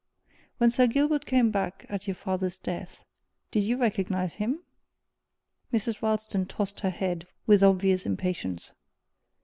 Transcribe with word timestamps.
When 0.57 0.71
Sir 0.71 0.87
Gilbert 0.87 1.27
came 1.27 1.51
back 1.51 1.85
at 1.87 2.07
your 2.07 2.15
father's 2.15 2.57
death, 2.57 3.03
did 3.51 3.59
you 3.63 3.77
recognize 3.77 4.33
him?" 4.33 4.63
Mrs. 5.71 6.01
Ralston 6.01 6.47
tossed 6.47 6.79
her 6.79 6.89
head 6.89 7.27
with 7.45 7.61
obvious 7.61 8.07
impatience. 8.07 8.73